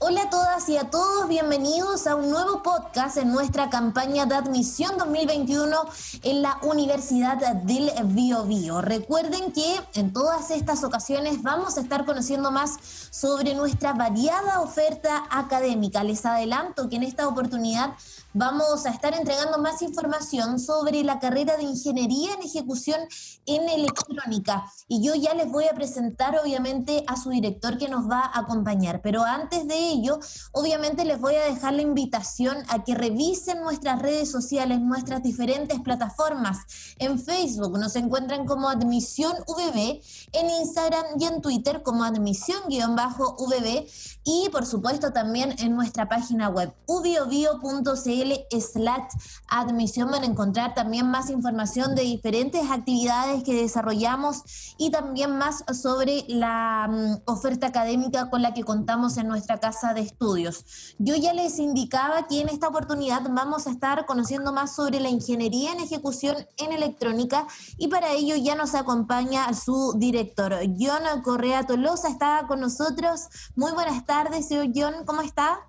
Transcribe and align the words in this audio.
Hola 0.00 0.22
a 0.22 0.30
todas 0.30 0.68
y 0.68 0.76
a 0.76 0.90
todos, 0.90 1.28
bienvenidos 1.28 2.06
a 2.06 2.14
un 2.14 2.30
nuevo 2.30 2.62
podcast 2.62 3.16
en 3.16 3.32
nuestra 3.32 3.68
campaña 3.68 4.26
de 4.26 4.36
admisión 4.36 4.96
2021 4.96 5.76
en 6.22 6.40
la 6.40 6.56
Universidad 6.62 7.36
del 7.64 7.90
Bio, 8.04 8.80
Recuerden 8.80 9.50
que 9.50 9.80
en 9.94 10.12
todas 10.12 10.52
estas 10.52 10.84
ocasiones 10.84 11.42
vamos 11.42 11.76
a 11.76 11.80
estar 11.80 12.04
conociendo 12.04 12.52
más 12.52 12.76
sobre 13.10 13.56
nuestra 13.56 13.92
variada 13.92 14.60
oferta 14.60 15.24
académica. 15.30 16.04
Les 16.04 16.24
adelanto 16.24 16.88
que 16.88 16.94
en 16.94 17.02
esta 17.02 17.26
oportunidad 17.26 17.94
vamos 18.34 18.86
a 18.86 18.90
estar 18.90 19.14
entregando 19.14 19.58
más 19.58 19.82
información 19.82 20.60
sobre 20.60 21.02
la 21.02 21.18
carrera 21.18 21.56
de 21.56 21.64
Ingeniería 21.64 22.34
en 22.34 22.42
Ejecución 22.42 23.00
en 23.46 23.68
Electrónica. 23.68 24.64
Y 24.86 25.02
yo 25.02 25.16
ya 25.16 25.34
les 25.34 25.50
voy 25.50 25.64
a 25.64 25.74
presentar 25.74 26.38
obviamente 26.38 27.02
a 27.08 27.16
su 27.16 27.30
director 27.30 27.78
que 27.78 27.88
nos 27.88 28.08
va 28.08 28.20
a 28.20 28.40
acompañar. 28.40 29.00
Pero 29.02 29.24
antes 29.24 29.66
de 29.66 29.87
ello, 29.90 30.18
obviamente 30.52 31.04
les 31.04 31.20
voy 31.20 31.34
a 31.34 31.44
dejar 31.44 31.74
la 31.74 31.82
invitación 31.82 32.56
a 32.68 32.84
que 32.84 32.94
revisen 32.94 33.62
nuestras 33.62 34.00
redes 34.00 34.30
sociales, 34.30 34.80
nuestras 34.80 35.22
diferentes 35.22 35.80
plataformas. 35.80 36.58
En 36.98 37.18
Facebook 37.18 37.78
nos 37.78 37.96
encuentran 37.96 38.46
como 38.46 38.68
Admisión 38.68 39.32
VB, 39.46 40.00
en 40.32 40.50
Instagram 40.60 41.04
y 41.18 41.24
en 41.24 41.40
Twitter 41.40 41.82
como 41.82 42.04
Admisión-VB 42.04 43.86
y 44.24 44.48
por 44.50 44.66
supuesto 44.66 45.12
también 45.12 45.54
en 45.58 45.74
nuestra 45.74 46.08
página 46.08 46.48
web 46.48 46.74
ubiobio.cl 46.86 48.60
slash 48.60 49.08
admisión 49.48 50.10
van 50.10 50.22
a 50.22 50.26
encontrar 50.26 50.74
también 50.74 51.10
más 51.10 51.30
información 51.30 51.94
de 51.94 52.02
diferentes 52.02 52.70
actividades 52.70 53.42
que 53.42 53.54
desarrollamos 53.54 54.74
y 54.76 54.90
también 54.90 55.36
más 55.36 55.64
sobre 55.72 56.24
la 56.28 56.88
mm, 56.90 57.30
oferta 57.30 57.68
académica 57.68 58.28
con 58.30 58.42
la 58.42 58.54
que 58.54 58.64
contamos 58.64 59.16
en 59.16 59.28
nuestra 59.28 59.58
casa 59.60 59.77
de 59.86 60.00
estudios. 60.00 60.94
Yo 60.98 61.14
ya 61.14 61.32
les 61.32 61.58
indicaba 61.60 62.26
que 62.26 62.40
en 62.40 62.48
esta 62.48 62.66
oportunidad 62.66 63.22
vamos 63.30 63.66
a 63.66 63.70
estar 63.70 64.06
conociendo 64.06 64.52
más 64.52 64.74
sobre 64.74 64.98
la 64.98 65.08
ingeniería 65.08 65.72
en 65.72 65.80
ejecución 65.80 66.36
en 66.56 66.72
electrónica 66.72 67.46
y 67.76 67.86
para 67.86 68.10
ello 68.10 68.34
ya 68.36 68.56
nos 68.56 68.74
acompaña 68.74 69.52
su 69.54 69.94
director, 69.96 70.54
John 70.78 71.22
Correa 71.22 71.64
Tolosa, 71.64 72.08
está 72.08 72.44
con 72.48 72.60
nosotros. 72.60 73.28
Muy 73.54 73.70
buenas 73.72 74.04
tardes, 74.04 74.48
señor 74.48 74.72
John, 74.74 75.04
¿cómo 75.06 75.22
está? 75.22 75.60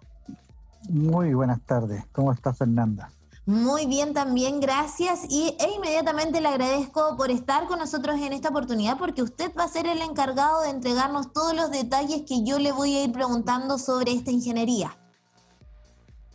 Muy 0.89 1.35
buenas 1.35 1.61
tardes, 1.61 2.03
¿cómo 2.11 2.33
está 2.33 2.51
Fernanda? 2.51 3.11
Muy 3.49 3.87
bien 3.87 4.13
también, 4.13 4.59
gracias. 4.59 5.25
Y 5.27 5.55
e 5.59 5.71
inmediatamente 5.75 6.39
le 6.39 6.49
agradezco 6.49 7.17
por 7.17 7.31
estar 7.31 7.65
con 7.65 7.79
nosotros 7.79 8.19
en 8.21 8.31
esta 8.31 8.49
oportunidad 8.49 8.99
porque 8.99 9.23
usted 9.23 9.51
va 9.57 9.63
a 9.63 9.67
ser 9.67 9.87
el 9.87 10.03
encargado 10.03 10.61
de 10.61 10.69
entregarnos 10.69 11.33
todos 11.33 11.55
los 11.55 11.71
detalles 11.71 12.21
que 12.27 12.43
yo 12.43 12.59
le 12.59 12.71
voy 12.71 12.95
a 12.95 13.05
ir 13.05 13.11
preguntando 13.11 13.79
sobre 13.79 14.11
esta 14.11 14.29
ingeniería. 14.29 14.95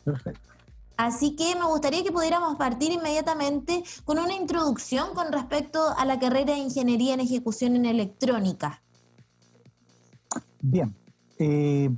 Perfecto. 0.05 0.41
Así 0.97 1.37
que 1.37 1.55
me 1.55 1.67
gustaría 1.67 2.03
que 2.03 2.11
pudiéramos 2.11 2.57
partir 2.57 2.91
inmediatamente 2.91 3.85
con 4.05 4.19
una 4.19 4.35
introducción 4.35 5.15
con 5.15 5.31
respecto 5.31 5.95
a 5.97 6.05
la 6.05 6.19
carrera 6.19 6.55
de 6.55 6.59
Ingeniería 6.59 7.15
en 7.15 7.21
Ejecución 7.21 7.77
en 7.77 7.87
Electrónica. 7.87 8.83
Bien. 10.61 10.93
Eh, 11.39 11.91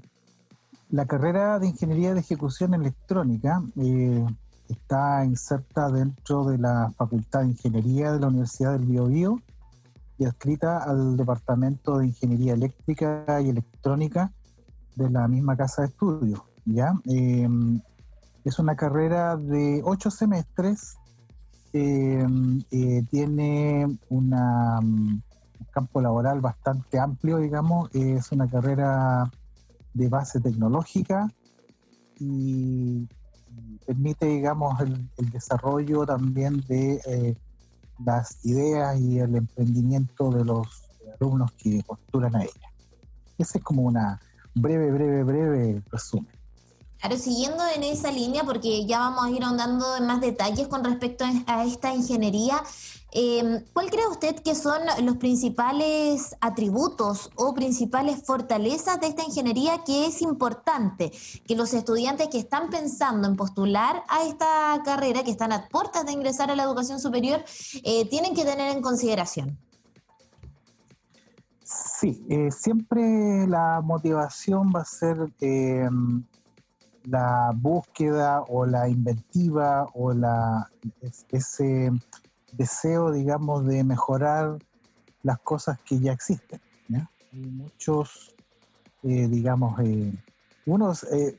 la 0.91 1.07
carrera 1.07 1.59
de 1.59 1.69
Ingeniería 1.69 2.13
de 2.13 2.21
Ejecución 2.21 2.75
Electrónica 2.75 3.63
eh, 3.77 4.27
está 4.69 5.25
inserta 5.25 5.91
dentro 5.91 6.45
de 6.45 6.59
la 6.59 6.93
Facultad 6.97 7.41
de 7.41 7.49
Ingeniería 7.49 8.13
de 8.13 8.21
la 8.21 8.29
Universidad 8.29 8.73
del 8.73 8.87
Biobío 8.87 9.41
y 10.19 10.25
adscrita 10.25 10.79
al 10.79 11.17
Departamento 11.17 11.99
de 11.99 12.07
Ingeniería 12.07 12.55
Eléctrica 12.55 13.25
y 13.41 13.51
Electrónica 13.51 14.33
de 14.95 15.11
la 15.11 15.29
misma 15.29 15.57
casa 15.57 15.83
de 15.83 15.89
estudios. 15.89 16.41
¿ya? 16.65 16.95
Em, 17.05 17.81
es 18.45 18.59
una 18.59 18.77
carrera 18.77 19.37
de 19.37 19.83
ocho 19.85 20.11
semestres, 20.11 20.97
em, 21.73 22.63
eh, 22.71 23.05
tiene 23.11 23.99
una, 24.09 24.79
un 24.81 25.23
campo 25.71 26.01
laboral 26.01 26.41
bastante 26.41 26.99
amplio, 26.99 27.39
digamos, 27.39 27.91
es 27.95 28.33
una 28.33 28.49
carrera 28.49 29.31
de 29.93 30.09
base 30.09 30.41
tecnológica 30.41 31.29
y 32.19 33.07
permite, 33.87 34.27
digamos, 34.27 34.81
el, 34.81 35.09
desarrollo 35.31 36.05
también 36.05 36.61
de 36.69 37.01
eh, 37.07 37.37
las 38.05 38.45
ideas 38.45 38.99
y 39.01 39.19
el 39.19 39.37
emprendimiento 39.37 40.31
de 40.31 40.45
los 40.45 40.67
alumnos 41.19 41.53
que 41.53 41.83
postulan 41.87 42.35
a 42.37 42.43
ella. 42.43 42.71
Ese 43.39 43.59
es 43.59 43.65
como 43.65 43.83
una 43.83 44.21
breve, 44.55 44.91
breve, 44.91 45.23
breve 45.23 45.83
resumen. 45.91 46.29
Claro, 46.99 47.17
siguiendo 47.19 47.63
en 47.75 47.85
esa 47.85 48.11
línea, 48.11 48.43
porque 48.45 48.87
ya 48.87 49.01
vamos 49.01 49.25
a 49.25 49.31
ir 49.31 49.45
ahondando 49.45 49.97
en 49.97 50.07
más 50.07 50.21
detalles 50.21 50.67
con 50.67 50.83
respecto 50.83 51.25
a 51.47 51.65
esta 51.65 51.95
ingeniería, 51.95 52.63
eh, 53.13 53.65
¿cuál 53.73 53.91
cree 53.91 54.07
usted 54.09 54.37
que 54.37 54.55
son 54.55 54.81
los 55.03 55.17
principales 55.17 56.35
atributos 56.41 57.31
o 57.37 57.55
principales 57.55 58.23
fortalezas 58.25 59.01
de 59.01 59.07
esta 59.07 59.25
ingeniería 59.25 59.85
que 59.85 60.07
es 60.07 60.23
importante 60.23 61.13
que 61.47 61.55
los 61.55 61.73
estudiantes 61.75 62.29
que 62.29 62.39
están 62.39 62.71
pensando 62.71 63.29
en 63.29 63.37
postular 63.37 64.03
a 64.09 64.25
esta 64.25 64.83
carrera, 64.85 65.23
que 65.23 65.31
están 65.31 65.53
a 65.53 65.69
puertas 65.69 66.05
de 66.07 66.13
ingresar 66.13 66.51
a 66.51 66.57
la 66.57 66.65
educación 66.65 66.99
superior, 66.99 67.45
eh, 67.85 68.09
tienen 68.09 68.35
que 68.35 68.45
tener 68.45 68.75
en 68.75 68.83
consideración? 68.83 69.59
Sí, 71.63 72.25
eh, 72.29 72.51
siempre 72.51 73.47
la 73.47 73.81
motivación 73.83 74.73
va 74.75 74.81
a 74.81 74.85
ser 74.85 75.33
la 77.07 77.53
búsqueda 77.55 78.43
o 78.49 78.67
la 78.67 78.89
inventiva 78.89 79.87
o 79.95 80.13
la, 80.13 80.69
ese 81.31 81.93
deseo, 82.53 83.13
digamos, 83.13 83.67
de 83.67 83.85
mejorar 83.85 84.59
las 85.23 85.39
cosas 85.41 85.79
que 85.81 85.99
ya 85.99 86.13
existen. 86.13 86.61
Hay 87.33 87.51
muchos, 87.51 88.35
eh, 89.03 89.29
digamos, 89.29 89.79
eh, 89.81 90.13
unos, 90.65 91.05
eh, 91.05 91.37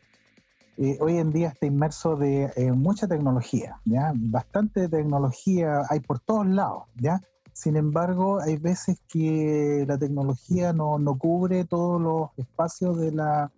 hoy 1.00 1.17
en 1.17 1.31
día 1.31 1.50
está 1.50 1.66
inmerso 1.66 2.16
de 2.16 2.72
mucha 2.75 3.07
tecnología, 3.07 3.79
¿ya? 3.85 4.13
Bastante 4.16 4.88
tecnología 4.88 5.81
hay 5.89 6.00
por 6.01 6.19
todos 6.19 6.45
lados, 6.45 6.83
¿ya? 6.95 7.19
Sin 7.53 7.75
embargo, 7.75 8.39
hay 8.39 8.57
veces 8.57 9.00
que 9.07 9.85
la 9.88 9.97
tecnología 9.97 10.73
no, 10.73 11.00
no 11.00 11.17
cubre 11.17 11.66
todos 11.66 12.00
los 12.00 12.29
espacios 12.38 13.00
de 13.00 13.11
la, 13.11 13.51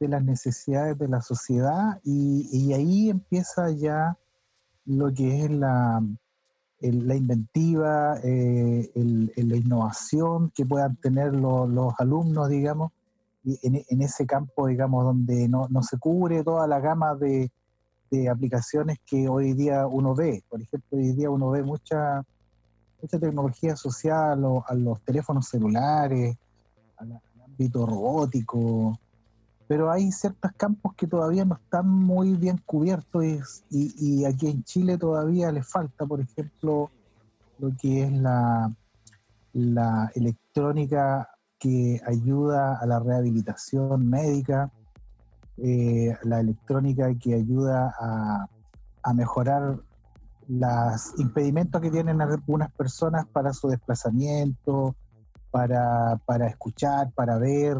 de 0.00 0.08
las 0.08 0.24
necesidades 0.24 0.98
de 0.98 1.08
la 1.08 1.20
sociedad 1.20 2.00
y, 2.02 2.72
ahí 2.72 3.10
empieza 3.10 3.70
ya 3.70 4.16
lo 4.86 5.12
que 5.12 5.44
es 5.44 5.50
la, 5.50 6.02
la 6.80 7.14
inventiva, 7.14 8.18
eh, 8.24 8.90
la 8.94 9.56
innovación 9.56 10.50
que 10.54 10.64
puedan 10.64 10.96
tener 10.96 11.34
los 11.34 11.94
alumnos, 11.98 12.48
digamos, 12.48 12.92
en, 13.44 14.02
ese 14.02 14.26
campo, 14.26 14.66
digamos, 14.66 15.04
donde 15.04 15.48
no, 15.48 15.68
se 15.82 15.98
cubre 15.98 16.42
toda 16.42 16.66
la 16.66 16.80
gama 16.80 17.14
de, 17.14 17.50
aplicaciones 18.28 18.98
que 19.06 19.28
hoy 19.28 19.52
día 19.52 19.86
uno 19.86 20.14
ve. 20.14 20.42
Por 20.48 20.60
ejemplo, 20.60 20.98
hoy 20.98 21.12
día 21.12 21.30
uno 21.30 21.50
ve 21.50 21.62
mucha, 21.62 22.24
mucha 23.00 23.18
tecnología 23.20 23.76
social 23.76 24.44
a 24.66 24.74
los 24.74 25.00
teléfonos 25.02 25.46
celulares, 25.46 26.36
al 26.96 27.20
ámbito 27.44 27.86
robótico, 27.86 28.98
pero 29.70 29.88
hay 29.88 30.10
ciertos 30.10 30.50
campos 30.56 30.94
que 30.96 31.06
todavía 31.06 31.44
no 31.44 31.54
están 31.54 31.88
muy 31.88 32.34
bien 32.34 32.60
cubiertos 32.66 33.62
y, 33.70 34.24
aquí 34.24 34.48
en 34.48 34.64
Chile 34.64 34.98
todavía 34.98 35.52
le 35.52 35.62
falta, 35.62 36.04
por 36.06 36.20
ejemplo, 36.20 36.90
lo 37.60 37.70
que 37.80 38.02
es 38.02 38.12
la, 38.12 38.72
electrónica 40.16 41.28
que 41.56 42.00
ayuda 42.04 42.78
a 42.80 42.86
la 42.86 42.98
rehabilitación 42.98 44.10
médica, 44.10 44.72
eh, 45.58 46.16
la 46.24 46.40
electrónica 46.40 47.14
que 47.14 47.34
ayuda 47.34 47.94
a, 47.96 49.14
mejorar 49.14 49.78
los 50.48 51.14
impedimentos 51.16 51.80
que 51.80 51.92
tienen 51.92 52.20
algunas 52.20 52.72
personas 52.72 53.24
para 53.28 53.52
su 53.52 53.68
desplazamiento, 53.68 54.96
para 55.52 56.48
escuchar, 56.48 57.12
para 57.12 57.38
ver, 57.38 57.78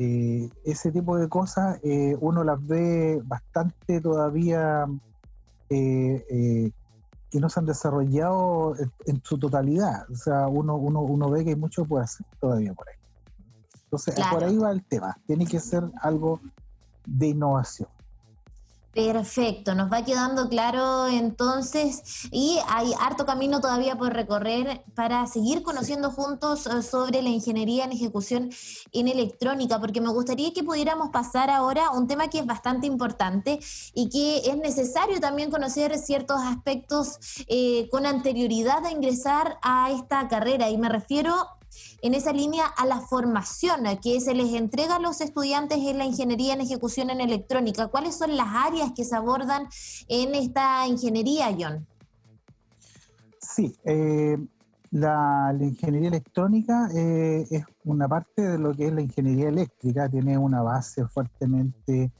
eh, 0.00 0.48
ese 0.64 0.92
tipo 0.92 1.18
de 1.18 1.28
cosas 1.28 1.80
eh, 1.82 2.16
uno 2.20 2.44
las 2.44 2.64
ve 2.64 3.20
bastante 3.24 4.00
todavía 4.00 4.86
eh, 5.68 6.72
que 7.30 7.40
no 7.40 7.48
se 7.48 7.58
han 7.58 7.66
desarrollado 7.66 8.76
en, 9.06 9.20
su 9.24 9.38
totalidad. 9.38 10.08
O 10.10 10.14
sea, 10.14 10.46
uno, 10.46 10.76
uno, 10.76 11.00
uno 11.00 11.28
ve 11.30 11.42
que 11.42 11.50
hay 11.50 11.56
mucho 11.56 11.84
por 11.84 12.02
hacer 12.02 12.24
todavía 12.40 12.72
por 12.74 12.88
ahí. 12.88 12.94
Entonces, 13.84 14.14
por 14.30 14.44
ahí 14.44 14.56
va 14.56 14.70
el 14.70 14.84
tema. 14.84 15.18
Tiene 15.26 15.46
que 15.46 15.58
ser 15.58 15.82
algo 16.00 16.40
de 17.04 17.28
innovación. 17.28 17.88
Perfecto, 18.98 19.76
nos 19.76 19.92
va 19.92 20.04
quedando 20.04 20.48
claro 20.48 21.06
entonces 21.06 22.26
y 22.32 22.58
hay 22.66 22.90
harto 22.98 23.26
camino 23.26 23.60
todavía 23.60 23.94
por 23.94 24.12
recorrer 24.12 24.82
para 24.96 25.24
seguir 25.28 25.62
conociendo 25.62 26.10
juntos 26.10 26.66
eh, 26.66 26.82
sobre 26.82 27.22
la 27.22 27.28
ingeniería 27.28 27.84
en 27.84 27.92
ejecución 27.92 28.50
en 28.90 29.06
electrónica, 29.06 29.78
porque 29.78 30.00
me 30.00 30.08
gustaría 30.08 30.52
que 30.52 30.64
pudiéramos 30.64 31.10
pasar 31.10 31.48
ahora 31.48 31.86
a 31.86 31.90
un 31.92 32.08
tema 32.08 32.26
que 32.26 32.40
es 32.40 32.46
bastante 32.46 32.88
importante 32.88 33.60
y 33.94 34.08
que 34.08 34.50
es 34.50 34.56
necesario 34.56 35.20
también 35.20 35.52
conocer 35.52 35.96
ciertos 35.96 36.40
aspectos 36.40 37.20
eh, 37.46 37.88
con 37.92 38.04
anterioridad 38.04 38.84
a 38.84 38.90
ingresar 38.90 39.58
a 39.62 39.92
esta 39.92 40.26
carrera 40.26 40.70
y 40.70 40.76
me 40.76 40.88
refiero 40.88 41.57
en 42.02 42.14
esa 42.14 42.32
línea 42.32 42.66
a 42.66 42.86
la 42.86 43.00
formación 43.00 43.84
que 44.02 44.20
se 44.20 44.34
les 44.34 44.54
entrega 44.54 44.96
a 44.96 45.00
los 45.00 45.20
estudiantes 45.20 45.78
en 45.78 45.98
la 45.98 46.04
ingeniería 46.04 46.54
en 46.54 46.60
ejecución 46.60 47.10
en 47.10 47.20
electrónica. 47.20 47.88
¿Cuáles 47.88 48.16
son 48.16 48.36
las 48.36 48.48
áreas 48.48 48.92
que 48.94 49.04
se 49.04 49.16
abordan 49.16 49.68
en 50.08 50.34
esta 50.34 50.86
ingeniería, 50.86 51.54
John? 51.58 51.86
Sí, 53.40 53.74
eh, 53.84 54.38
la, 54.90 55.54
ingeniería 55.58 56.08
electrónica 56.08 56.88
eh, 56.94 57.46
es 57.50 57.64
una 57.84 58.08
parte 58.08 58.42
de 58.42 58.58
lo 58.58 58.72
que 58.74 58.86
es 58.86 58.92
la 58.92 59.02
ingeniería 59.02 59.48
eléctrica, 59.48 60.08
tiene 60.08 60.38
una 60.38 60.62
base 60.62 61.06
fuertemente 61.06 62.12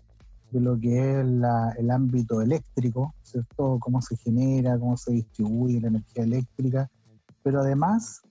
de 0.50 0.60
lo 0.60 0.78
que 0.78 0.98
es 0.98 1.19
el 1.19 1.90
ámbito 1.90 2.40
eléctrico, 2.40 3.14
¿cierto? 3.22 3.78
Cómo 3.80 4.00
se 4.00 4.16
genera, 4.16 4.78
cómo 4.78 4.96
se 4.96 5.12
distribuye 5.12 5.80
la 5.80 5.88
energía 5.88 6.25
eléctrica, 6.25 6.90
pero 7.42 7.60
además 7.60 8.22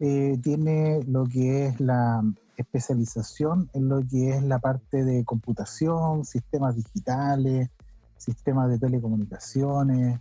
eh, 0.00 0.38
tiene 0.42 1.02
lo 1.04 1.24
que 1.24 1.66
es 1.66 1.80
la 1.80 2.22
especialización 2.56 3.68
en 3.74 3.88
lo 3.88 4.00
que 4.00 4.30
es 4.30 4.42
la 4.42 4.58
parte 4.58 5.04
de 5.04 5.24
computación, 5.24 6.24
sistemas 6.24 6.76
digitales, 6.76 7.70
sistemas 8.16 8.70
de 8.70 8.78
telecomunicaciones, 8.78 10.20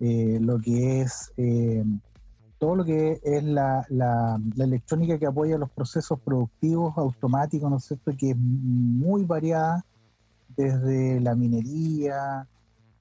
eh, 0.00 0.38
lo 0.40 0.58
que 0.58 1.02
es 1.02 1.32
eh, 1.36 1.84
todo 2.58 2.76
lo 2.76 2.84
que 2.84 3.20
es 3.22 3.42
la, 3.42 3.86
la, 3.88 4.38
electrónica 4.58 5.18
que 5.18 5.26
apoya 5.26 5.56
los 5.56 5.70
procesos 5.70 6.20
productivos 6.20 6.96
automáticos, 6.98 7.70
¿no 7.70 7.78
es 7.78 7.84
cierto?, 7.84 8.12
que 8.16 8.30
es 8.30 8.36
muy 8.36 9.24
variada 9.24 9.84
desde 10.56 11.20
la 11.20 11.34
minería, 11.34 12.46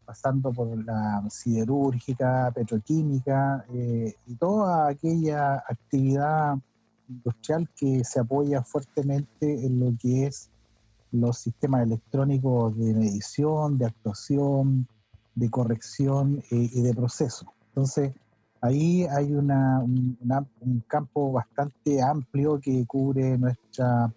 pasando 0.10 0.52
por 0.52 0.76
la 0.84 1.24
siderúrgica, 1.30 2.52
petroquímica 2.56 3.64
eh, 3.72 4.16
y 4.26 4.36
toda 4.38 4.88
aquella 4.88 5.58
actividad 5.58 6.58
industrial 7.08 7.70
que 7.76 8.04
se 8.04 8.20
apoya 8.20 8.64
fuertemente 8.64 9.68
en 9.68 9.80
lo 9.80 9.96
que 10.02 10.26
es 10.26 10.50
los 11.12 11.38
sistemas 11.38 11.84
electrónicos 11.84 12.76
de 12.76 12.96
medición, 12.96 13.78
de 13.78 13.86
actuación, 13.86 14.88
de 15.36 15.48
corrección 15.52 16.42
eh, 16.50 16.72
y 16.74 16.82
de 16.82 16.96
proceso. 16.96 17.46
Entonces, 17.68 18.12
ahí 18.62 19.06
hay 19.12 19.32
una, 19.32 19.80
un, 19.80 20.84
campo 20.88 21.34
bastante 21.34 22.02
amplio 22.02 22.60
que 22.60 22.84
cubre 22.88 23.38
nuestra, 23.38 24.12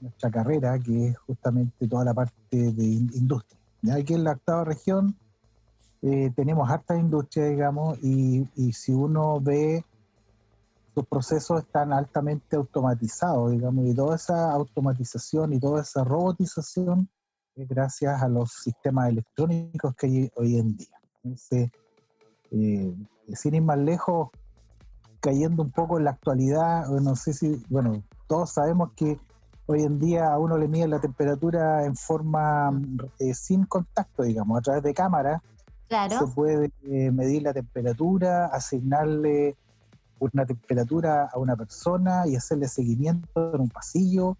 nuestra 0.00 0.30
carrera, 0.30 0.78
que 0.78 1.08
es 1.08 1.18
justamente 1.18 1.86
toda 1.86 2.06
la 2.06 2.14
parte 2.14 2.72
de 2.72 2.84
industria. 2.84 3.57
Aquí 3.92 4.14
en 4.14 4.24
la 4.24 4.32
octava 4.32 4.64
región 4.64 5.16
eh, 6.02 6.30
tenemos 6.34 6.68
harta 6.70 6.96
industria, 6.96 7.46
digamos, 7.46 7.98
y, 8.02 8.46
si 8.72 8.92
uno 8.92 9.40
ve, 9.40 9.84
los 10.94 11.06
procesos 11.06 11.60
están 11.60 11.92
altamente 11.92 12.56
automatizados, 12.56 13.52
digamos, 13.52 13.86
y 13.86 13.94
toda 13.94 14.16
esa 14.16 14.52
automatización 14.52 15.52
y 15.52 15.60
toda 15.60 15.82
esa 15.82 16.04
robotización 16.04 17.08
es 17.54 17.68
gracias 17.68 18.22
a 18.22 18.28
los 18.28 18.52
sistemas 18.52 19.08
electrónicos 19.08 19.94
que 19.96 20.06
hay 20.06 20.30
hoy 20.36 20.58
en 20.58 20.76
día. 20.76 21.00
Entonces, 21.22 21.70
eh, 22.50 22.94
sin 23.34 23.54
ir 23.54 23.62
más 23.62 23.78
lejos, 23.78 24.30
cayendo 25.20 25.62
un 25.62 25.70
poco 25.70 25.98
en 25.98 26.04
la 26.04 26.12
actualidad, 26.12 26.88
no 26.88 27.16
sé 27.16 27.32
si, 27.32 27.64
bueno, 27.68 28.02
todos 28.28 28.52
sabemos 28.52 28.92
que 28.94 29.18
hoy 29.70 29.82
en 29.82 29.98
día 29.98 30.32
a 30.32 30.38
uno 30.38 30.56
le 30.56 30.66
mide 30.66 30.88
la 30.88 30.98
temperatura 30.98 31.84
en 31.84 31.94
forma 31.94 32.70
eh, 33.18 33.34
sin 33.34 33.66
contacto, 33.66 34.22
digamos, 34.22 34.58
a 34.58 34.62
través 34.62 34.82
de 34.82 34.94
cámaras. 34.94 35.42
Claro. 35.88 36.18
Se 36.18 36.26
puede 36.34 36.72
eh, 36.84 37.10
medir 37.10 37.42
la 37.42 37.52
temperatura, 37.52 38.46
asignarle 38.46 39.56
una 40.20 40.46
temperatura 40.46 41.28
a 41.30 41.38
una 41.38 41.54
persona 41.54 42.26
y 42.26 42.34
hacerle 42.34 42.66
seguimiento 42.66 43.54
en 43.54 43.60
un 43.60 43.68
pasillo. 43.68 44.38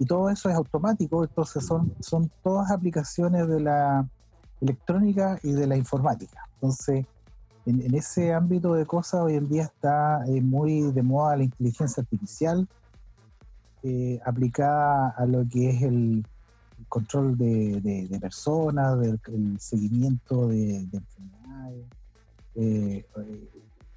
Y 0.00 0.06
todo 0.06 0.28
eso 0.28 0.50
es 0.50 0.56
automático, 0.56 1.22
entonces 1.22 1.64
son, 1.64 1.94
son 2.00 2.28
todas 2.42 2.72
aplicaciones 2.72 3.46
de 3.46 3.60
la 3.60 4.04
electrónica 4.60 5.38
y 5.44 5.52
de 5.52 5.68
la 5.68 5.76
informática. 5.76 6.48
Entonces, 6.54 7.06
en, 7.64 7.94
ese 7.94 8.34
ámbito 8.34 8.74
de 8.74 8.86
cosas 8.86 9.20
hoy 9.20 9.34
en 9.34 9.48
día 9.48 9.62
está 9.62 10.24
eh, 10.26 10.40
muy 10.40 10.90
de 10.90 11.02
moda 11.02 11.36
la 11.36 11.44
inteligencia 11.44 12.00
artificial, 12.00 12.68
eh, 13.86 14.18
aplicada 14.24 15.10
a 15.10 15.26
lo 15.26 15.46
que 15.46 15.68
es 15.68 15.82
el, 15.82 16.26
control 16.88 17.36
de, 17.36 18.18
personas, 18.18 18.98
del 18.98 19.20
el 19.26 19.60
seguimiento 19.60 20.48
de, 20.48 20.76
enfermedades. 20.76 21.84
Eh, 22.54 23.04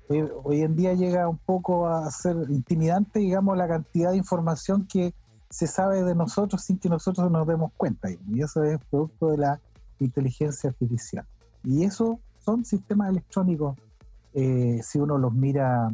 eh, 0.09 0.31
hoy 0.43 0.61
en 0.63 0.75
día 0.75 0.93
llega 0.93 1.29
un 1.29 1.37
poco 1.37 1.87
a 1.87 2.11
ser 2.11 2.35
intimidante, 2.49 3.19
digamos, 3.19 3.55
la 3.57 3.69
cantidad 3.69 4.11
de 4.11 4.17
información 4.17 4.85
que 4.87 5.13
se 5.49 5.67
sabe 5.67 6.03
de 6.03 6.15
nosotros 6.15 6.63
sin 6.63 6.79
que 6.79 6.89
nosotros 6.89 7.31
nos 7.31 7.47
demos 7.47 7.71
cuenta. 7.77 8.09
Y 8.11 8.41
eso 8.41 8.63
es 8.63 8.79
producto 8.89 9.29
de 9.29 9.37
la 9.37 9.61
inteligencia 10.01 10.69
artificial. 10.69 11.25
Y 11.63 11.85
eso 11.85 12.19
son 12.39 12.65
sistemas 12.65 13.09
electrónicos, 13.09 13.77
si 14.33 14.99
uno 14.99 15.17
los 15.17 15.33
mira 15.33 15.89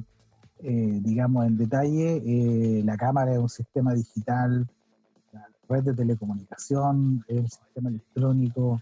eh, 0.65 0.99
digamos, 1.03 1.45
en 1.45 1.57
detalle, 1.57 2.23
eh, 2.25 2.83
la 2.85 2.95
cámara 2.95 3.33
es 3.33 3.39
un 3.39 3.49
sistema 3.49 3.93
digital, 3.93 4.65
la 5.33 5.45
red 5.67 5.83
de 5.83 5.93
telecomunicación 5.93 7.25
es 7.27 7.39
un 7.39 7.49
sistema 7.49 7.89
electrónico, 7.89 8.81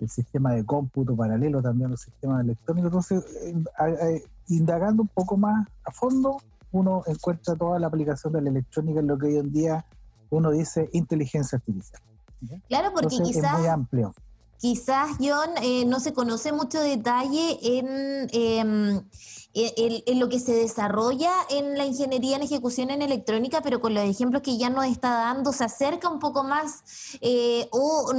el 0.00 0.08
sistema 0.08 0.52
de 0.52 0.64
cómputo 0.66 1.14
paralelo 1.14 1.62
también 1.62 1.90
los 1.92 2.00
sistemas 2.00 2.42
electrónicos. 2.42 2.88
Entonces, 2.88 3.24
eh, 3.46 4.24
indagando 4.48 5.02
un 5.02 5.08
poco 5.08 5.36
más 5.36 5.64
a 5.84 5.92
fondo, 5.92 6.38
uno 6.72 7.04
encuentra 7.06 7.54
toda 7.54 7.78
la 7.78 7.86
aplicación 7.86 8.32
de 8.32 8.42
la 8.42 8.50
electrónica 8.50 8.98
en 8.98 9.06
lo 9.06 9.16
que 9.16 9.26
hoy 9.26 9.36
en 9.36 9.52
día 9.52 9.86
uno 10.30 10.50
dice 10.50 10.90
inteligencia 10.92 11.58
artificial. 11.58 12.02
Claro, 12.68 12.90
porque 12.92 13.16
quizás... 13.22 13.52
Es 13.52 13.58
muy 13.60 13.68
amplio. 13.68 14.12
Quizás, 14.58 15.10
John, 15.20 15.50
no 15.88 16.00
se 16.00 16.12
conoce 16.12 16.52
mucho 16.52 16.80
detalle 16.80 17.58
en 17.62 18.28
em, 18.32 19.02
en, 19.54 20.18
lo 20.18 20.28
que 20.28 20.40
se 20.40 20.54
desarrolla 20.54 21.32
en 21.50 21.76
la 21.76 21.84
ingeniería 21.84 22.36
en 22.36 22.42
ejecución 22.42 22.90
en 22.90 23.02
electrónica, 23.02 23.60
pero 23.62 23.80
con 23.80 23.94
los 23.94 24.04
ejemplos 24.04 24.42
que 24.42 24.56
ya 24.56 24.70
nos 24.70 24.86
está 24.86 25.10
dando, 25.10 25.52
se 25.52 25.64
acerca 25.64 26.08
un 26.08 26.18
poco 26.18 26.42
más 26.44 27.18
eh, 27.20 27.68
o, 27.70 28.10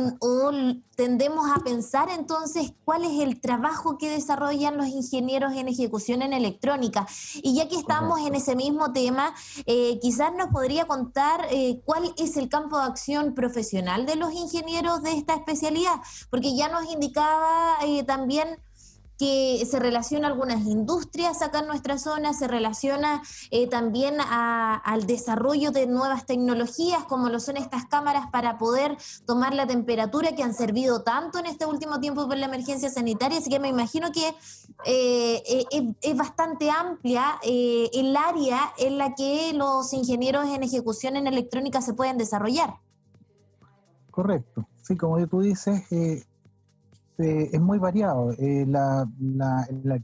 tendemos 0.96 1.50
a 1.50 1.64
pensar 1.64 2.10
entonces 2.10 2.74
cuál 2.86 3.04
es 3.04 3.20
el 3.20 3.42
trabajo 3.42 3.98
que 3.98 4.10
desarrollan 4.10 4.78
los 4.78 4.88
ingenieros 4.88 5.54
en 5.54 5.68
ejecución 5.68 6.22
en 6.22 6.34
electrónica. 6.34 7.08
Y 7.42 7.56
ya 7.56 7.68
que 7.68 7.78
estamos 7.78 8.20
en 8.20 8.36
ese 8.36 8.56
mismo 8.56 8.94
tema, 8.94 9.34
eh, 9.66 9.98
quizás 10.02 10.34
nos 10.36 10.50
podría 10.50 10.86
contar 10.86 11.48
eh, 11.50 11.82
cuál 11.84 12.14
es 12.18 12.38
el 12.38 12.48
campo 12.48 12.78
de 12.78 12.86
acción 12.86 13.34
profesional 13.34 14.06
de 14.06 14.18
los 14.18 14.34
ingenieros 14.34 15.02
de 15.02 15.14
esta 15.14 15.34
especialidad, 15.34 15.96
porque 16.30 16.56
ya 16.56 16.70
nos 16.70 16.92
indicaba 16.92 17.78
también 18.06 18.60
que 19.24 19.66
se 19.66 19.80
relaciona 19.80 20.28
a 20.28 20.32
algunas 20.32 20.66
industrias 20.66 21.42
acá 21.42 21.60
en 21.60 21.68
nuestra 21.68 21.98
zona, 21.98 22.34
se 22.34 22.46
relaciona 22.46 23.22
eh, 23.52 23.68
también 23.68 24.16
al 24.20 25.08
desarrollo 25.08 25.72
de 25.72 25.88
nuevas 25.88 26.26
tecnologías 26.26 27.06
como 27.06 27.30
lo 27.30 27.40
son 27.40 27.56
estas 27.56 27.86
cámaras 27.86 28.28
para 28.32 28.58
poder 28.58 28.98
tomar 29.26 29.54
la 29.54 29.66
temperatura 29.66 30.36
que 30.36 30.44
han 30.44 30.54
servido 30.54 31.04
tanto 31.04 31.40
en 31.40 31.46
este 31.46 31.66
último 31.66 32.02
tiempo 32.02 32.28
por 32.28 32.36
la 32.36 32.48
emergencia 32.48 32.90
sanitaria, 32.90 33.38
así 33.38 33.50
que 33.50 33.62
me 33.62 33.70
imagino 33.70 34.12
que 34.12 34.28
eh, 34.86 35.42
eh, 35.72 35.96
es, 36.02 36.18
bastante 36.18 36.70
amplia 36.70 37.40
el 37.44 38.18
área 38.18 38.74
en 38.78 38.98
la 38.98 39.16
que 39.16 39.54
los 39.54 39.94
ingenieros 39.94 40.48
en 40.50 40.64
ejecución 40.64 41.16
en 41.16 41.28
electrónica 41.28 41.82
se 41.82 41.94
pueden 41.94 42.18
desarrollar. 42.18 42.76
Correcto, 44.12 44.68
sí, 44.82 44.98
como 44.98 45.26
tú 45.28 45.40
dices, 45.40 45.84
este, 47.24 47.56
es 47.56 47.62
muy 47.62 47.80
variado. 47.80 48.34
Eh, 48.34 48.66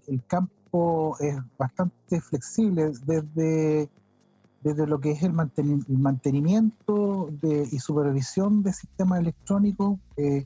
el 0.07 0.23
campo 0.27 1.17
es 1.19 1.37
bastante 1.57 2.21
flexible 2.21 2.91
desde, 3.05 3.89
desde 4.61 4.87
lo 4.87 4.99
que 4.99 5.11
es 5.11 5.23
el, 5.23 5.33
mantenimiento 5.33 7.29
y 7.41 7.79
supervisión 7.79 8.63
de 8.63 8.73
sistemas 8.73 9.19
electrónicos, 9.19 9.99
eh, 10.17 10.45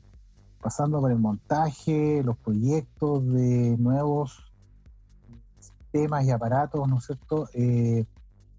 pasando 0.60 1.00
por 1.00 1.12
el 1.12 1.18
montaje, 1.18 2.22
los 2.24 2.36
proyectos 2.38 3.26
de 3.32 3.76
nuevos 3.78 4.52
sistemas 5.60 6.24
y 6.24 6.30
aparatos, 6.30 6.88
¿no 6.88 6.98
es 6.98 7.04
cierto? 7.04 7.48
Eh, 7.52 8.04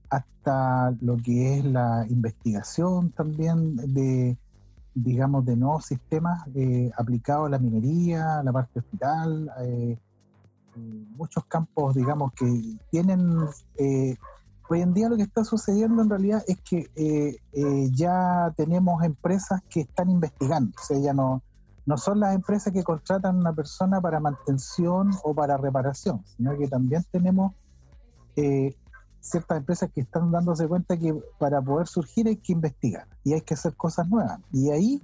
hasta 0.10 0.92
lo 1.02 1.18
que 1.18 1.58
es 1.58 1.66
la 1.66 2.06
investigación 2.08 3.10
también 3.12 3.76
de 3.76 4.38
digamos, 4.96 5.46
de 5.46 5.56
nuevos 5.56 5.86
sistemas 5.86 6.48
eh, 6.56 6.90
aplicados 6.98 7.48
a 7.48 7.50
la 7.50 7.60
minería, 7.60 8.40
a 8.40 8.44
la 8.44 8.52
parte 8.52 8.80
hospital, 8.80 9.52
eh, 9.62 10.00
muchos 11.16 11.46
campos, 11.46 11.96
digamos, 11.96 12.32
que 12.34 12.78
tienen... 12.90 13.38
hoy 14.68 14.82
en 14.82 14.94
día 14.94 15.10
lo 15.10 15.16
que 15.16 15.24
está 15.24 15.44
sucediendo 15.44 16.02
en 16.02 16.10
realidad 16.10 16.44
es 16.48 16.58
que 16.62 16.90
ya 17.94 18.52
tenemos 18.58 19.04
empresas 19.04 19.62
que 19.70 19.82
están 19.82 20.10
investigando, 20.10 20.72
o 20.76 20.84
sea, 20.84 20.98
ya 20.98 21.14
no, 21.14 21.44
no 21.86 21.98
son 21.98 22.20
las 22.20 22.34
empresas 22.34 22.74
que 22.74 22.84
contratan 22.84 23.36
a 23.36 23.40
una 23.40 23.54
persona 23.54 24.02
para 24.02 24.20
mantención 24.20 25.12
o 25.24 25.36
para 25.36 25.56
reparación, 25.56 26.24
sino 26.26 26.58
que 26.58 26.68
también 26.68 27.04
tenemos 27.12 27.54
ciertas 29.26 29.58
empresas 29.58 29.92
que 29.92 30.02
están 30.02 30.32
dándose 30.32 30.68
cuenta 30.68 30.98
que 30.98 31.14
para 31.40 31.62
poder 31.62 31.88
surgir 31.88 32.28
hay 32.28 32.38
que 32.38 32.54
investigar 32.54 33.08
y 33.24 33.34
hay 33.34 33.42
que 33.42 33.56
hacer 33.56 33.74
cosas 33.74 34.08
nuevas. 34.08 34.40
Y 34.52 34.70
ahí 34.70 35.02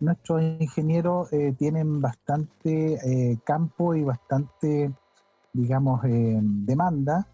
nuestros 0.00 0.42
ingenieros 0.42 1.32
eh, 1.32 1.54
tienen 1.58 2.00
bastante 2.00 2.94
eh, 2.94 3.38
campo 3.44 3.94
y 3.94 4.02
bastante, 4.02 4.92
digamos, 5.52 6.04
eh, 6.04 6.38
demanda, 6.42 7.26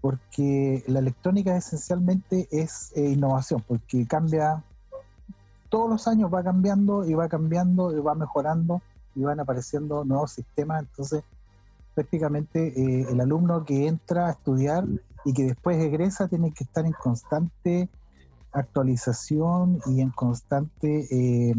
porque 0.00 0.84
la 0.86 0.98
electrónica 0.98 1.56
esencialmente 1.56 2.48
es 2.50 2.92
innovación, 2.96 3.64
porque 3.66 4.06
cambia, 4.06 4.62
todos 5.68 5.88
los 5.88 6.08
años 6.08 6.32
va 6.32 6.42
cambiando 6.42 7.04
y 7.04 7.14
va 7.14 7.28
cambiando 7.28 7.96
y 7.96 8.00
va 8.00 8.14
mejorando 8.14 8.82
y 9.14 9.22
van 9.22 9.40
apareciendo 9.40 10.04
nuevos 10.04 10.32
sistemas, 10.32 10.82
entonces 10.82 11.22
prácticamente 11.94 13.10
el 13.10 13.20
alumno 13.20 13.64
que 13.64 13.86
entra 13.86 14.28
a 14.28 14.30
estudiar 14.32 14.84
y 15.24 15.32
que 15.32 15.44
después 15.44 15.82
egresa 15.82 16.28
tiene 16.28 16.52
que 16.52 16.64
estar 16.64 16.84
en 16.84 16.92
constante 16.92 17.88
actualización 18.52 19.80
y 19.86 20.00
en 20.00 20.10
constante, 20.10 21.06
eh, 21.10 21.54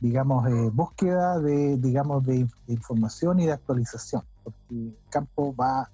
digamos, 0.00 0.48
eh, 0.48 0.70
búsqueda 0.72 1.38
de, 1.40 1.76
digamos, 1.76 2.24
de, 2.24 2.48
información 2.68 3.40
y 3.40 3.46
de 3.46 3.52
actualización, 3.52 4.22
porque 4.44 4.64
el 4.70 4.96
campo 5.10 5.54
va 5.54 5.90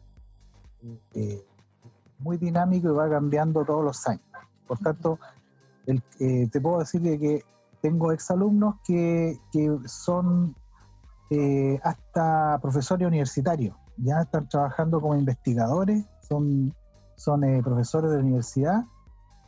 eh, 1.14 1.44
muy 2.18 2.36
dinámico 2.36 2.88
y 2.88 2.92
va 2.92 3.08
cambiando 3.08 3.64
todos 3.64 3.84
los 3.84 4.06
años. 4.06 4.22
Por 4.66 4.78
tanto, 4.78 5.18
te 6.18 6.60
puedo 6.60 6.80
decir 6.80 7.00
que 7.00 7.44
tengo 7.80 8.10
exalumnos 8.10 8.76
que, 8.84 9.38
que 9.52 9.78
son 9.86 10.56
hasta 11.82 12.58
profesores 12.60 13.06
universitarios, 13.06 13.76
ya 13.96 14.22
están 14.22 14.48
trabajando 14.48 15.00
como 15.00 15.14
investigadores, 15.14 16.04
son 16.28 16.74
son 17.16 17.44
eh, 17.44 17.62
profesores 17.62 18.10
de 18.10 18.18
universidad 18.18 18.84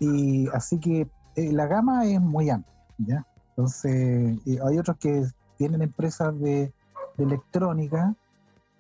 y 0.01 0.49
así 0.49 0.79
que 0.79 1.09
eh, 1.37 1.53
la 1.53 1.67
gama 1.67 2.07
es 2.07 2.21
muy 2.21 2.51
amplia. 2.51 3.27
Entonces, 3.51 4.39
hay 4.47 4.79
otros 4.79 4.97
que 4.99 5.27
tienen 5.57 5.83
empresas 5.83 6.39
de, 6.41 6.73
electrónica, 7.19 8.15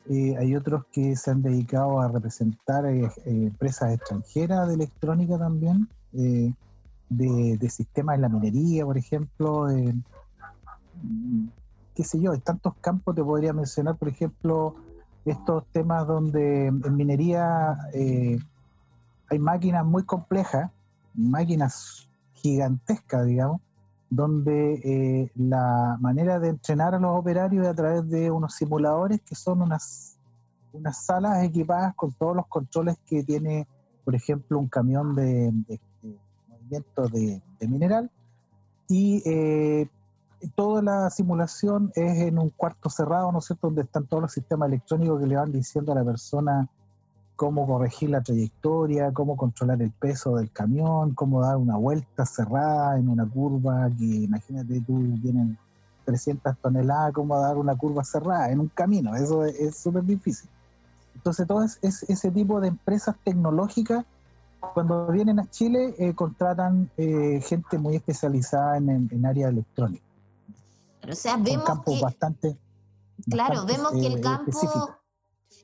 eh, 0.08 0.36
hay 0.38 0.54
otros 0.54 0.84
que 0.92 1.16
se 1.16 1.32
han 1.32 1.42
dedicado 1.42 2.00
a 2.00 2.06
representar 2.06 2.86
empresas 2.86 3.94
extranjeras 3.94 4.68
de 4.68 4.74
electrónica 4.74 5.36
también, 5.38 5.88
de, 6.12 6.54
de, 7.08 7.68
sistemas 7.68 8.14
en 8.14 8.22
la 8.22 8.28
minería, 8.28 8.84
por 8.84 8.96
ejemplo, 8.96 9.66
qué 11.96 12.04
sé 12.04 12.20
yo, 12.20 12.32
en 12.32 12.40
tantos 12.42 12.74
campos 12.80 13.16
te 13.16 13.24
podría 13.24 13.52
mencionar, 13.52 13.96
por 13.96 14.08
ejemplo, 14.08 14.76
estos 15.24 15.66
temas 15.72 16.06
donde 16.06 16.66
en 16.66 16.96
minería 16.96 17.76
hay 19.30 19.38
máquinas 19.38 19.84
muy 19.84 20.04
complejas, 20.04 20.70
máquinas 21.14 22.08
gigantescas, 22.34 23.26
digamos, 23.26 23.60
donde 24.10 24.74
eh, 24.84 25.30
la 25.34 25.98
manera 26.00 26.38
de 26.38 26.48
entrenar 26.48 26.94
a 26.94 26.98
los 26.98 27.18
operarios 27.18 27.64
es 27.64 27.70
a 27.70 27.74
través 27.74 28.08
de 28.08 28.30
unos 28.30 28.54
simuladores 28.54 29.20
que 29.20 29.34
son 29.34 29.60
unas, 29.60 30.16
unas 30.72 31.04
salas 31.04 31.44
equipadas 31.44 31.94
con 31.94 32.12
todos 32.12 32.34
los 32.36 32.46
controles 32.46 32.96
que 33.06 33.22
tiene, 33.22 33.66
por 34.04 34.14
ejemplo, 34.14 34.58
un 34.58 34.68
camión 34.68 35.14
de, 35.14 35.52
movimiento 36.48 37.08
de, 37.08 37.42
mineral. 37.68 38.10
Y 38.88 39.22
eh, 39.26 39.88
toda 40.54 40.80
la 40.80 41.10
simulación 41.10 41.92
es 41.94 42.22
en 42.22 42.38
un 42.38 42.48
cuarto 42.48 42.88
cerrado, 42.88 43.30
¿no 43.30 43.40
es 43.40 43.44
cierto?, 43.44 43.66
donde 43.66 43.82
están 43.82 44.06
todos 44.06 44.22
los 44.22 44.32
sistemas 44.32 44.68
electrónicos 44.68 45.20
que 45.20 45.26
le 45.26 45.36
van 45.36 45.52
diciendo 45.52 45.92
a 45.92 45.96
la 45.96 46.04
persona 46.04 46.66
cómo 47.38 47.68
corregir 47.68 48.10
la 48.10 48.20
trayectoria, 48.20 49.12
cómo 49.12 49.36
controlar 49.36 49.80
el 49.80 49.92
peso 49.92 50.34
del 50.34 50.50
camión, 50.50 51.14
cómo 51.14 51.40
dar 51.40 51.56
una 51.56 51.76
vuelta 51.76 52.26
cerrada 52.26 52.98
en 52.98 53.08
una 53.08 53.24
curva 53.24 53.88
que 53.96 54.04
imagínate 54.04 54.80
tú 54.80 55.16
tienen 55.22 55.56
300 56.04 56.58
toneladas, 56.60 57.12
cómo 57.12 57.38
dar 57.38 57.56
una 57.56 57.76
curva 57.76 58.02
cerrada 58.02 58.50
en 58.50 58.58
un 58.58 58.66
camino, 58.66 59.14
eso 59.14 59.44
es 59.44 59.76
súper 59.76 60.02
difícil. 60.02 60.50
Entonces 61.14 61.46
todo 61.46 61.62
es, 61.62 61.78
ese 61.80 62.30
tipo 62.32 62.60
de 62.60 62.68
empresas 62.68 63.14
tecnológicas 63.22 64.04
cuando 64.74 65.06
vienen 65.06 65.38
a 65.38 65.48
Chile 65.48 65.94
eh, 65.96 66.14
contratan 66.14 66.90
eh, 66.96 67.40
gente 67.46 67.78
muy 67.78 67.94
especializada 67.94 68.78
en, 68.78 69.08
en, 69.12 69.24
área 69.24 69.46
electrónica. 69.46 70.04
o 71.08 71.14
sea, 71.14 71.36
vemos 71.36 71.64
campo 71.64 71.94
que, 71.94 72.02
bastante, 72.02 72.58
claro, 73.30 73.64
vemos 73.64 73.92
que 73.92 74.08
el 74.08 74.18
eh, 74.18 74.20
campo 74.20 74.97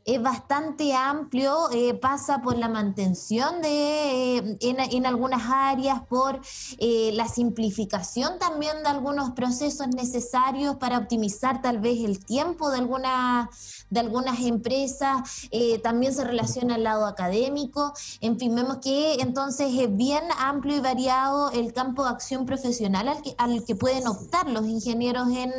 es 0.05 0.21
bastante 0.21 0.95
amplio, 0.95 1.71
eh, 1.73 1.95
pasa 1.95 2.43
por 2.43 2.59
la 2.59 2.69
mantención 2.69 3.63
de, 3.63 4.39
eh, 4.39 4.59
en, 4.61 5.07
algunas 5.07 5.43
áreas, 5.51 6.03
por 6.09 6.41
eh, 6.79 7.11
la 7.15 7.27
simplificación 7.29 8.39
también 8.39 8.83
de 8.83 8.91
algunos 8.91 9.31
procesos 9.31 9.89
necesarios 9.89 10.77
para 10.77 10.99
optimizar 10.99 11.63
tal 11.63 11.79
vez 11.79 12.05
el 12.05 12.25
tiempo 12.25 12.71
de, 12.71 12.79
alguna, 12.79 13.49
de 13.91 14.01
algunas 14.01 14.41
empresas, 14.41 15.49
también 15.83 16.15
se 16.15 16.25
relaciona 16.25 16.75
al 16.75 16.85
lado 16.85 17.07
académico, 17.07 17.93
en 18.21 18.39
fin, 18.39 18.55
vemos 18.55 18.79
que 18.79 19.15
entonces 19.21 19.73
es 19.79 19.95
bien 19.97 20.23
amplio 20.39 20.77
y 20.77 20.81
variado 20.81 21.51
el 21.53 21.73
campo 21.73 22.05
de 22.05 22.11
acción 22.11 22.45
profesional 22.47 23.09
al 23.39 23.65
que 23.65 23.75
pueden 23.75 24.07
optar 24.07 24.49
los 24.51 24.67
ingenieros 24.67 25.29
en 25.31 25.53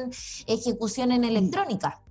ejecución 0.47 1.11
en 1.11 1.23
electrónica 1.23 2.01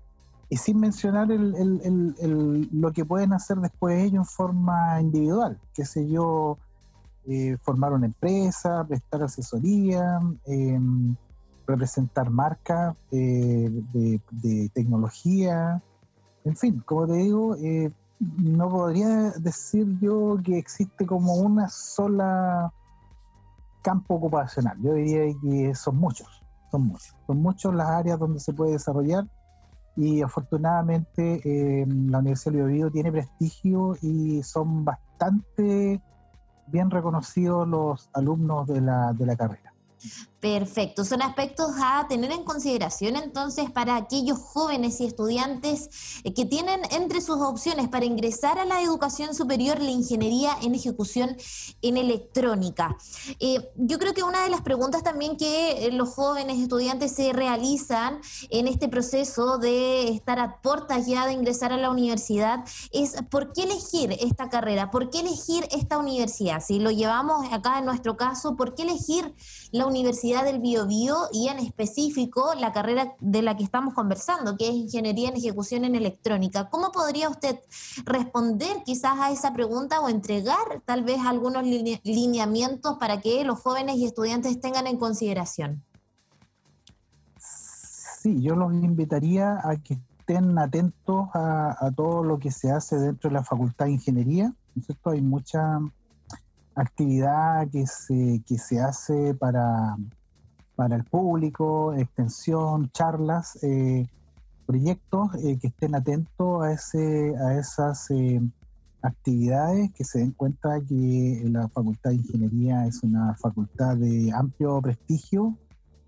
y 0.48 0.56
sin 0.56 0.80
mencionar 0.80 1.28
lo 1.28 2.92
que 2.92 3.04
pueden 3.04 3.32
hacer 3.32 3.58
después 3.58 3.98
ellos 3.98 4.14
en 4.14 4.24
forma 4.24 5.00
individual, 5.00 5.58
qué 5.74 5.84
sé 5.84 6.08
yo, 6.08 6.58
eh, 7.26 7.56
formar 7.62 7.92
una 7.92 8.06
empresa, 8.06 8.84
prestar 8.86 9.22
asesoría, 9.22 10.20
em, 10.46 11.16
representar 11.66 12.28
marcas 12.28 12.94
eh, 13.10 13.70
de, 13.92 14.70
tecnología, 14.74 15.82
en 16.44 16.56
fin, 16.56 16.82
como 16.84 17.06
te 17.06 17.14
digo, 17.14 17.56
eh, 17.56 17.90
no 18.20 18.68
podría 18.68 19.30
decir 19.38 19.86
yo 20.00 20.38
que 20.44 20.58
existe 20.58 21.06
como 21.06 21.34
una 21.36 21.68
sola 21.70 22.70
campo 23.82 24.14
ocupacional, 24.14 24.76
yo 24.82 24.94
diría 24.94 25.34
que 25.42 25.74
son 25.74 25.96
muchos, 25.96 26.42
son 26.70 26.88
muchos, 26.88 27.16
son 27.26 27.38
muchos 27.38 27.74
las 27.74 27.88
áreas 27.88 28.18
donde 28.18 28.40
se 28.40 28.52
puede 28.52 28.72
desarrollar 28.72 29.26
y 29.96 30.22
afortunadamente 30.22 31.40
eh, 31.44 31.86
la 31.86 32.18
Universidad 32.18 32.54
de 32.54 32.64
Bio 32.64 32.90
tiene 32.90 33.12
prestigio 33.12 33.96
y 34.02 34.42
son 34.42 34.84
bastante 34.84 36.00
bien 36.66 36.90
reconocidos 36.90 37.68
los 37.68 38.10
alumnos 38.12 38.66
de 38.66 38.80
la, 38.80 39.12
de 39.12 39.26
la 39.26 39.36
carrera. 39.36 39.72
Perfecto, 40.44 41.06
son 41.06 41.22
aspectos 41.22 41.70
a 41.82 42.06
tener 42.06 42.30
en 42.30 42.44
consideración 42.44 43.16
entonces 43.16 43.70
para 43.70 43.96
aquellos 43.96 44.38
jóvenes 44.38 45.00
y 45.00 45.06
estudiantes 45.06 45.88
eh, 46.22 46.34
que 46.34 46.44
tienen 46.44 46.82
entre 46.90 47.22
sus 47.22 47.40
opciones 47.40 47.88
para 47.88 48.04
ingresar 48.04 48.58
a 48.58 48.66
la 48.66 48.82
educación 48.82 49.34
superior 49.34 49.80
la 49.80 49.88
ingeniería 49.88 50.54
en 50.60 50.74
ejecución 50.74 51.34
en 51.80 51.96
electrónica. 51.96 52.94
Eh, 53.40 53.70
yo 53.76 53.98
creo 53.98 54.12
que 54.12 54.22
una 54.22 54.44
de 54.44 54.50
las 54.50 54.60
preguntas 54.60 55.02
también 55.02 55.38
que 55.38 55.86
eh, 55.86 55.92
los 55.92 56.10
jóvenes 56.10 56.58
estudiantes 56.58 57.12
se 57.12 57.32
realizan 57.32 58.20
en 58.50 58.68
este 58.68 58.90
proceso 58.90 59.56
de 59.56 60.10
estar 60.10 60.38
a 60.38 60.60
puertas 60.60 61.06
ya 61.06 61.26
de 61.26 61.32
ingresar 61.32 61.72
a 61.72 61.78
la 61.78 61.88
universidad 61.88 62.66
es 62.92 63.14
¿por 63.30 63.54
qué 63.54 63.62
elegir 63.62 64.12
esta 64.20 64.50
carrera? 64.50 64.90
¿Por 64.90 65.08
qué 65.08 65.20
elegir 65.20 65.66
esta 65.70 65.96
universidad? 65.96 66.62
Si 66.62 66.80
lo 66.80 66.90
llevamos 66.90 67.50
acá 67.50 67.78
en 67.78 67.86
nuestro 67.86 68.18
caso, 68.18 68.56
¿por 68.56 68.74
qué 68.74 68.82
elegir 68.82 69.34
la 69.72 69.86
universidad? 69.86 70.33
Del 70.42 70.58
Biobío 70.58 71.16
y 71.32 71.48
en 71.48 71.58
específico 71.58 72.54
la 72.54 72.72
carrera 72.72 73.14
de 73.20 73.42
la 73.42 73.56
que 73.56 73.62
estamos 73.62 73.94
conversando, 73.94 74.56
que 74.56 74.68
es 74.68 74.74
Ingeniería 74.74 75.28
en 75.28 75.36
Ejecución 75.36 75.84
en 75.84 75.94
Electrónica. 75.94 76.68
¿Cómo 76.70 76.90
podría 76.90 77.28
usted 77.28 77.58
responder 78.04 78.82
quizás 78.84 79.18
a 79.18 79.30
esa 79.30 79.52
pregunta 79.52 80.00
o 80.00 80.08
entregar 80.08 80.82
tal 80.84 81.04
vez 81.04 81.20
algunos 81.24 81.64
lineamientos 81.64 82.96
para 82.98 83.20
que 83.20 83.44
los 83.44 83.60
jóvenes 83.60 83.96
y 83.96 84.06
estudiantes 84.06 84.60
tengan 84.60 84.86
en 84.86 84.96
consideración? 84.96 85.84
Sí, 87.38 88.40
yo 88.40 88.56
los 88.56 88.72
invitaría 88.72 89.60
a 89.62 89.76
que 89.76 89.98
estén 90.18 90.58
atentos 90.58 91.28
a, 91.34 91.90
todo 91.94 92.24
lo 92.24 92.38
que 92.38 92.50
se 92.50 92.70
hace 92.72 92.96
dentro 92.96 93.28
de 93.28 93.34
la 93.34 93.44
Facultad 93.44 93.84
de 93.84 93.92
Ingeniería. 93.92 94.52
¿no 94.74 95.12
Hay 95.12 95.20
mucha 95.20 95.78
actividad 96.74 97.68
que 97.70 97.86
se, 97.86 98.42
que 98.46 98.58
se 98.58 98.80
hace 98.80 99.34
para 99.34 99.96
para 100.76 100.96
el 100.96 101.04
público, 101.04 101.94
extensión, 101.94 102.90
charlas, 102.90 103.62
eh, 103.62 104.06
proyectos 104.66 105.34
eh, 105.36 105.58
que 105.58 105.68
estén 105.68 105.94
atentos 105.94 106.62
a, 106.62 106.72
ese, 106.72 107.34
a 107.36 107.58
esas 107.58 108.10
eh, 108.10 108.40
actividades, 109.02 109.92
que 109.92 110.04
se 110.04 110.20
den 110.20 110.32
cuenta 110.32 110.80
que 110.80 111.42
la 111.46 111.68
Facultad 111.68 112.10
de 112.10 112.16
Ingeniería 112.16 112.86
es 112.86 113.02
una 113.02 113.34
facultad 113.34 113.96
de 113.96 114.32
amplio 114.32 114.80
prestigio, 114.80 115.56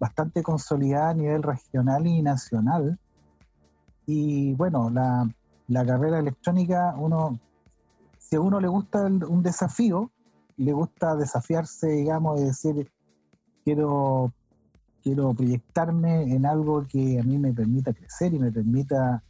bastante 0.00 0.42
consolidada 0.42 1.11
a 1.11 1.14
nivel 1.14 1.42
regional 1.42 2.06
y 2.06 2.23
nacional. 2.23 2.99
Y 4.06 4.54
bueno, 4.54 4.90
la, 4.90 5.28
la 5.68 5.85
carrera 5.85 6.18
electrónica, 6.18 6.94
uno, 6.99 7.38
si 8.18 8.37
a 8.37 8.40
uno 8.40 8.61
le 8.61 8.68
gusta 8.68 9.04
un 9.04 9.42
desafío, 9.42 10.11
le 10.56 10.73
gusta 10.73 11.16
desafiarse, 11.16 11.88
digamos, 11.88 12.40
y 12.40 12.44
decir, 12.44 12.90
quiero 13.64 14.32
quiero 15.06 15.32
proyectarme 15.34 16.34
en 16.34 16.44
algo 16.46 16.84
que 16.84 17.20
a 17.20 17.22
mí 17.22 17.38
me 17.38 17.52
permita 17.52 17.92
crecer 17.92 18.34
y 18.34 18.40
me 18.40 18.50
permita 18.50 19.22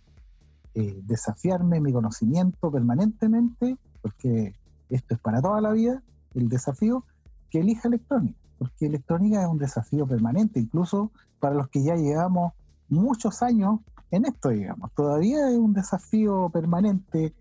eh, 0.73 1.02
desafiarme 1.04 1.83
mi 1.83 1.92
conocimiento 1.92 2.73
permanentemente, 2.73 3.76
porque 4.00 4.54
esto 4.88 5.14
es 5.14 5.21
para 5.21 5.42
toda 5.42 5.61
la 5.61 5.73
vida, 5.73 6.02
el 6.33 6.49
desafío, 6.49 7.04
que 7.50 7.61
elija 7.61 7.88
electrónica, 7.88 8.38
porque 8.59 8.87
electrónica 8.87 9.42
es 9.42 9.49
un 9.49 9.59
desafío 9.59 10.06
permanente, 10.06 10.61
incluso 10.61 11.12
para 11.40 11.54
los 11.54 11.68
que 11.68 11.83
ya 11.83 11.95
llevamos 11.95 12.54
muchos 12.88 13.42
años 13.42 13.80
en 14.11 14.25
esto, 14.25 14.49
digamos. 14.49 14.90
Todavía 14.95 15.50
es 15.50 15.59
un 15.59 15.75
desafío 15.75 16.49
permanente 16.49 17.35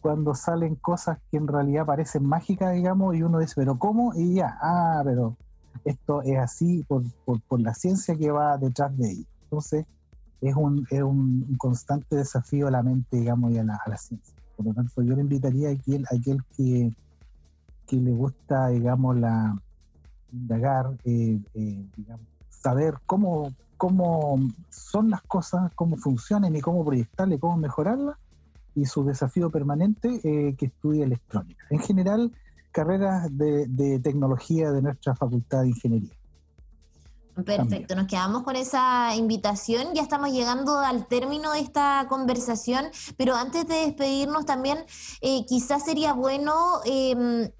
cuando 0.00 0.34
salen 0.34 0.76
cosas 0.76 1.18
que 1.30 1.36
en 1.36 1.48
realidad 1.48 1.84
parecen 1.84 2.24
mágicas, 2.24 2.72
digamos, 2.72 3.14
y 3.14 3.22
uno 3.22 3.40
dice, 3.40 3.52
pero 3.56 3.78
¿cómo? 3.78 4.14
Y 4.14 4.36
ya, 4.36 4.56
ah, 4.62 5.02
pero 5.04 5.36
esto 5.84 6.22
es 6.22 6.38
así 6.38 6.84
por, 6.88 7.02
por, 7.24 7.60
la 7.60 7.74
ciencia 7.74 8.16
que 8.16 8.30
va 8.30 8.56
detrás 8.56 8.96
de 8.96 9.10
ello. 9.10 9.26
Entonces, 9.44 9.86
es 10.40 10.54
un, 10.56 10.86
es 10.90 11.02
un 11.02 11.54
constante 11.58 12.16
desafío 12.16 12.68
a 12.68 12.70
la 12.70 12.82
mente, 12.82 13.18
digamos, 13.18 13.52
y 13.52 13.58
a 13.58 13.64
la, 13.64 13.80
a 13.84 13.90
la 13.90 13.96
ciencia. 13.96 14.34
Por 14.56 14.66
lo 14.66 14.74
tanto, 14.74 15.02
yo 15.02 15.14
le 15.14 15.22
invitaría 15.22 15.68
a 15.68 15.72
aquel, 15.72 16.04
a 16.10 16.16
aquel 16.16 16.42
que, 16.56 16.92
que 17.86 17.96
le 17.96 18.12
gusta, 18.12 18.68
digamos, 18.68 19.16
la 19.18 19.56
indagar, 20.32 20.90
eh, 21.04 21.38
eh, 21.54 21.86
digamos, 21.96 22.26
saber 22.48 22.94
cómo, 23.06 23.52
cómo 23.76 24.38
son 24.68 25.10
las 25.10 25.22
cosas, 25.22 25.70
cómo 25.74 25.96
funcionan 25.96 26.54
y 26.56 26.60
cómo 26.60 26.84
proyectarle, 26.84 27.38
cómo 27.38 27.56
mejorarlas, 27.56 28.16
y 28.74 28.86
su 28.86 29.04
desafío 29.04 29.50
permanente, 29.50 30.20
eh, 30.24 30.54
que 30.56 30.66
estudie 30.66 31.04
electrónica. 31.04 31.64
En 31.70 31.78
general, 31.78 32.32
carreras 32.74 33.28
de, 33.30 34.00
tecnología 34.00 34.72
de 34.72 34.82
nuestra 34.82 35.14
Facultad 35.14 35.62
de 35.62 35.68
Ingeniería. 35.68 36.12
Perfecto, 37.44 37.94
nos 37.94 38.06
quedamos 38.06 38.42
con 38.42 38.56
esa 38.56 39.14
invitación, 39.16 39.94
ya 39.94 40.02
estamos 40.02 40.30
llegando 40.30 40.78
al 40.78 41.06
término 41.06 41.52
de 41.52 41.60
esta 41.60 42.06
conversación, 42.08 42.86
pero 43.16 43.34
antes 43.34 43.66
de 43.66 43.76
despedirnos 43.86 44.44
también, 44.44 44.78
eh, 45.20 45.44
quizás 45.46 45.84
sería 45.84 46.12
bueno 46.12 46.80
em, 46.84 47.50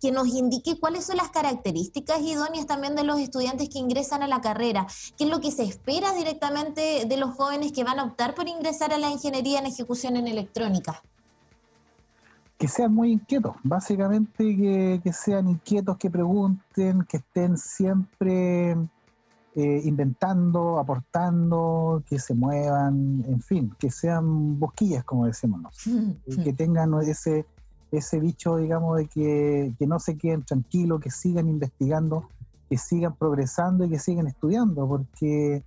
que 0.00 0.12
nos 0.12 0.28
indique 0.28 0.78
cuáles 0.78 1.04
son 1.04 1.16
las 1.16 1.30
características 1.30 2.20
idóneas 2.20 2.66
también 2.66 2.94
de 2.94 3.04
los 3.04 3.20
estudiantes 3.20 3.68
que 3.70 3.78
ingresan 3.78 4.22
a 4.22 4.28
la 4.28 4.40
carrera, 4.40 4.86
qué 5.16 5.24
es 5.24 5.30
lo 5.30 5.40
que 5.40 5.50
se 5.50 5.62
espera 5.62 6.12
directamente 6.14 7.04
de 7.06 7.16
los 7.16 7.34
jóvenes 7.34 7.72
que 7.72 7.84
van 7.84 7.98
a 7.98 8.04
optar 8.04 8.34
por 8.34 8.48
ingresar 8.48 8.92
a 8.92 8.98
la 8.98 9.10
ingeniería 9.10 9.60
en 9.60 9.66
ejecución 9.66 10.16
en 10.16 10.26
electrónica 10.26 11.02
que 12.62 12.68
sean 12.68 12.94
muy 12.94 13.10
inquietos, 13.10 13.56
básicamente 13.64 15.00
que, 15.02 15.12
sean 15.12 15.48
inquietos, 15.48 15.98
que 15.98 16.08
pregunten, 16.08 17.02
que 17.08 17.16
estén 17.16 17.58
siempre 17.58 18.70
eh, 19.56 19.80
inventando, 19.82 20.78
aportando, 20.78 22.04
que 22.08 22.20
se 22.20 22.34
muevan, 22.34 23.24
en 23.26 23.40
fin, 23.40 23.74
que 23.80 23.90
sean 23.90 24.60
bosquillas, 24.60 25.02
como 25.02 25.26
decimos 25.26 25.60
nosotros, 25.60 26.44
que 26.44 26.52
tengan 26.52 26.94
ese, 27.02 27.46
ese 27.90 28.20
bicho, 28.20 28.58
digamos, 28.58 28.96
de 28.96 29.06
que, 29.08 29.74
que 29.76 29.86
no 29.88 29.98
se 29.98 30.16
queden 30.16 30.44
tranquilos, 30.44 31.00
que 31.00 31.10
sigan 31.10 31.48
investigando, 31.48 32.28
que 32.70 32.78
sigan 32.78 33.16
progresando 33.16 33.86
y 33.86 33.90
que 33.90 33.98
sigan 33.98 34.28
estudiando, 34.28 34.86
porque 34.86 35.64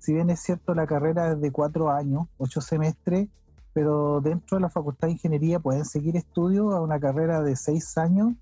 si 0.00 0.12
bien 0.12 0.30
es 0.30 0.40
cierto 0.40 0.74
la 0.74 0.88
carrera 0.88 1.30
es 1.30 1.40
de 1.40 1.52
cuatro 1.52 1.92
años, 1.92 2.26
ocho 2.38 2.60
semestres, 2.60 3.28
pero 3.74 4.20
dentro 4.20 4.56
de 4.56 4.62
la 4.62 4.70
Facultad 4.70 5.08
de 5.08 5.14
Ingeniería 5.14 5.58
pueden 5.58 5.84
seguir 5.84 6.16
estudios 6.16 6.72
a 6.72 6.80
una 6.80 6.98
carrera 7.00 7.42
de 7.42 7.56
seis 7.56 7.98
años 7.98 8.32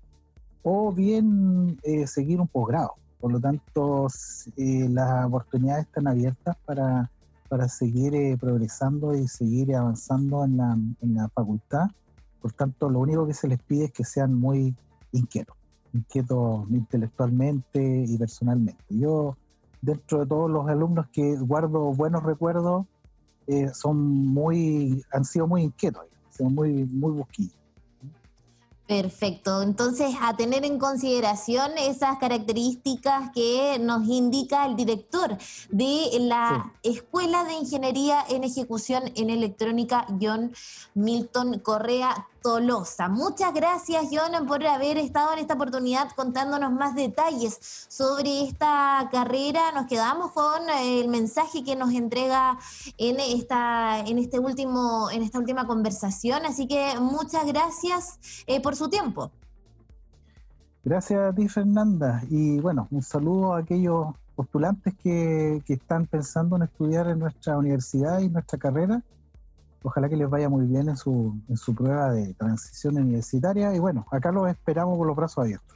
o 0.61 0.93
bien 0.93 1.79
eh, 1.83 2.05
seguir 2.07 2.39
un 2.39 2.47
posgrado. 2.47 2.93
Por 3.19 3.31
lo 3.31 3.39
tanto, 3.39 4.07
eh, 4.57 4.87
las 4.89 5.25
oportunidades 5.25 5.87
están 5.87 6.07
abiertas 6.07 6.55
para, 6.65 7.09
para 7.49 7.67
seguir 7.67 8.13
eh, 8.13 8.37
progresando 8.39 9.15
y 9.15 9.27
seguir 9.27 9.75
avanzando 9.75 10.45
en 10.45 10.57
la, 10.57 10.77
en 11.01 11.15
la 11.15 11.27
facultad. 11.29 11.87
Por 12.39 12.51
tanto, 12.51 12.89
lo 12.89 12.99
único 12.99 13.25
que 13.25 13.33
se 13.33 13.47
les 13.47 13.59
pide 13.59 13.85
es 13.85 13.91
que 13.91 14.03
sean 14.03 14.33
muy 14.33 14.75
inquietos, 15.13 15.57
inquietos 15.93 16.69
intelectualmente 16.69 18.05
y 18.07 18.17
personalmente. 18.17 18.83
Yo, 18.89 19.35
dentro 19.81 20.19
de 20.19 20.25
todos 20.27 20.51
los 20.51 20.67
alumnos 20.67 21.07
que 21.11 21.37
guardo 21.37 21.93
buenos 21.93 22.23
recuerdos, 22.23 22.85
eh, 23.47 23.69
son 23.73 23.97
muy, 23.99 25.03
han 25.11 25.25
sido 25.25 25.47
muy 25.47 25.63
inquietos, 25.63 26.03
son 26.29 26.53
muy, 26.53 26.85
muy 26.85 27.11
busquillos. 27.11 27.62
Perfecto, 28.87 29.61
entonces 29.61 30.13
a 30.21 30.35
tener 30.35 30.65
en 30.65 30.77
consideración 30.77 31.71
esas 31.77 32.17
características 32.17 33.31
que 33.33 33.79
nos 33.79 34.05
indica 34.09 34.65
el 34.65 34.75
director 34.75 35.37
de 35.69 36.17
la 36.19 36.73
Escuela 36.83 37.45
de 37.45 37.53
Ingeniería 37.53 38.25
en 38.29 38.43
Ejecución 38.43 39.03
en 39.15 39.29
Electrónica, 39.29 40.05
John 40.19 40.53
Milton 40.95 41.59
Correa 41.59 42.27
Tolosa. 42.43 43.07
Muchas 43.07 43.53
gracias, 43.53 44.07
John, 44.11 44.45
por 44.45 44.67
haber 44.67 44.97
estado 44.97 45.31
en 45.31 45.39
esta 45.39 45.53
oportunidad 45.53 46.11
contándonos 46.13 46.73
más 46.73 46.93
detalles 46.93 47.57
sobre 47.87 48.43
esta 48.43 49.07
carrera. 49.13 49.71
Nos 49.71 49.87
quedamos 49.87 50.33
con 50.33 50.69
el 50.69 51.07
mensaje 51.07 51.63
que 51.63 51.77
nos 51.77 51.93
entrega 51.93 52.59
en 52.97 53.21
esta, 53.21 54.01
en 54.01 54.17
este 54.17 54.39
último, 54.39 55.09
en 55.09 55.23
esta 55.23 55.39
última 55.39 55.65
conversación. 55.65 56.45
Así 56.45 56.67
que 56.67 56.99
muchas 56.99 57.45
gracias 57.45 58.19
eh, 58.45 58.59
su 58.75 58.89
tiempo. 58.89 59.31
Gracias 60.83 61.19
a 61.19 61.33
ti, 61.33 61.47
Fernanda. 61.47 62.21
Y 62.29 62.59
bueno, 62.59 62.87
un 62.91 63.01
saludo 63.01 63.53
a 63.53 63.59
aquellos 63.59 64.07
postulantes 64.35 64.93
que, 64.95 65.63
están 65.67 66.05
pensando 66.07 66.55
en 66.55 66.63
estudiar 66.63 67.07
en 67.07 67.19
nuestra 67.19 67.57
universidad 67.57 68.19
y 68.19 68.29
nuestra 68.29 68.57
carrera 68.57 69.01
Ojalá 69.85 70.07
que 70.07 70.15
les 70.15 70.29
vaya 70.29 70.47
muy 70.47 70.65
bien 70.65 70.87
en 70.87 70.95
su 70.95 71.75
prueba 71.75 72.11
de 72.13 72.33
transición 72.35 72.97
universitaria. 72.97 73.75
Y 73.75 73.79
bueno, 73.79 74.05
acá 74.11 74.31
los 74.31 74.49
esperamos 74.49 74.97
con 74.97 75.07
los 75.07 75.15
brazos 75.15 75.39
abiertos. 75.39 75.72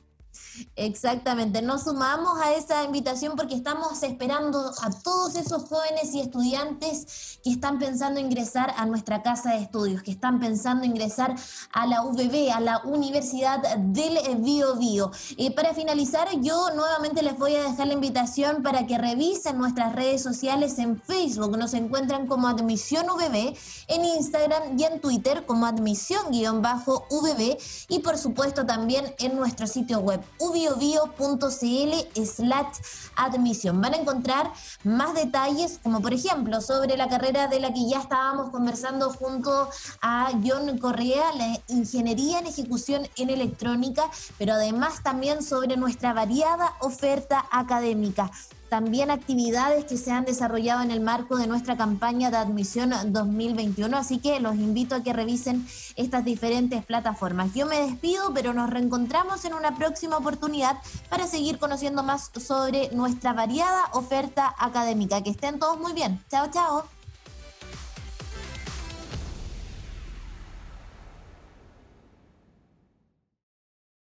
Exactamente, 0.76 1.62
nos 1.62 1.84
sumamos 1.84 2.39
a 2.39 2.54
esa 2.54 2.84
invitación 2.84 3.36
porque 3.36 3.56
estamos 3.56 4.02
esperando 4.04 4.71
a 4.82 4.89
todos 5.04 5.36
esos 5.36 5.63
jóvenes 5.65 6.13
y 6.13 6.21
estudiantes 6.21 7.39
que 7.43 7.52
están 7.52 7.78
pensando 7.78 8.19
ingresar 8.19 8.73
a 8.78 8.86
nuestra 8.86 9.21
casa 9.21 9.52
de 9.52 9.62
estudios, 9.62 10.02
que 10.02 10.12
están 10.12 10.39
pensando 10.39 10.86
ingresar 10.86 11.36
a 11.71 11.86
la 11.86 12.04
UBB, 12.04 12.52
a 12.54 12.60
la 12.60 12.82
Universidad 12.86 13.62
del 13.78 14.17
Bio 14.38 14.76
Bio. 14.76 15.12
Para 15.56 15.73
finalizar, 15.73 16.28
yo 16.41 16.71
nuevamente 16.76 17.21
les 17.21 17.38
voy 17.38 17.56
a 17.56 17.63
dejar 17.63 17.88
la 17.88 17.93
invitación 17.93 18.63
para 18.63 18.88
que 18.88 18.97
revisen 18.97 19.58
nuestras 19.58 19.93
redes 19.93 20.23
sociales 20.23 20.80
en 20.80 21.00
Facebook. 21.02 21.58
Nos 21.58 21.73
encuentran 21.73 22.28
como 22.28 22.47
Admisión 22.47 23.10
UBB, 23.10 23.56
en 23.88 24.06
Instagram 24.06 24.78
y 24.78 24.84
en 24.84 25.00
Twitter 25.00 25.45
como 25.45 25.65
Admisión-UBB 25.65 27.58
y 27.89 28.00
por 28.00 28.17
supuesto 28.17 28.65
también 28.65 29.13
en 29.19 29.36
nuestro 29.36 29.67
sitio 29.67 30.00
web 30.00 30.21
ubiobio.cl 30.40 32.26
slash 32.26 32.78
admisión. 33.16 33.82
Van 33.82 33.94
a 33.94 33.98
encontrar 33.98 34.52
más 34.84 35.13
detalles, 35.13 35.80
como 35.84 36.02
por 36.02 36.13
ejemplo 36.13 36.62
sobre 36.62 36.98
la 36.98 37.08
carrera 37.08 37.48
de 37.48 37.60
la 37.60 37.74
que 37.74 37.88
ya 37.90 38.00
estábamos 38.00 38.50
conversando 38.50 39.10
junto 39.12 39.70
a 40.02 40.32
John 40.46 40.78
Correa, 40.78 41.32
la 41.34 41.60
ingeniería 41.68 42.40
en 42.40 42.48
ejecución 42.48 43.08
en 43.18 43.30
electrónica, 43.30 44.04
pero 44.38 44.54
además 44.54 45.04
también 45.04 45.44
sobre 45.44 45.78
nuestra 45.78 46.13
variada 46.13 46.74
oferta 46.80 47.46
académica 47.52 48.32
también 48.69 49.12
actividades 49.12 49.86
que 49.86 49.97
se 49.97 50.12
han 50.12 50.25
desarrollado 50.25 50.82
en 50.84 50.91
el 50.91 51.01
marco 51.01 51.38
de 51.38 51.47
nuestra 51.47 51.77
campaña 51.77 52.32
de 52.32 52.38
admisión 52.38 52.93
2021. 53.08 53.95
Así 53.97 54.19
que 54.19 54.39
los 54.39 54.56
invito 54.56 54.95
a 54.95 55.03
que 55.03 55.13
revisen 55.13 55.65
estas 55.95 56.25
diferentes 56.25 56.84
plataformas. 56.86 57.53
Yo 57.53 57.65
me 57.65 57.80
despido, 57.80 58.34
pero 58.34 58.53
nos 58.53 58.69
reencontramos 58.69 59.45
en 59.45 59.53
una 59.53 59.75
próxima 59.75 60.17
oportunidad 60.17 60.77
para 61.10 61.27
seguir 61.27 61.60
conociendo 61.60 62.03
más 62.03 62.32
sobre 62.39 62.89
nuestra 62.91 63.34
variada 63.34 63.86
oferta 63.93 64.53
académica. 64.58 65.21
Que 65.21 65.32
estén 65.32 65.60
todos 65.60 65.80
muy 65.80 65.93
bien. 65.93 66.23
Chao, 66.30 66.49
chao. 66.51 66.96